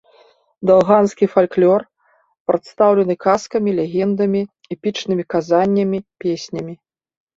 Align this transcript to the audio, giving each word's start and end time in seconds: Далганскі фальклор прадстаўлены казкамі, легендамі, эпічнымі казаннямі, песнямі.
Далганскі 0.69 1.25
фальклор 1.33 1.81
прадстаўлены 2.51 3.15
казкамі, 3.27 3.69
легендамі, 3.83 4.41
эпічнымі 4.77 5.23
казаннямі, 5.35 5.99
песнямі. 6.25 6.73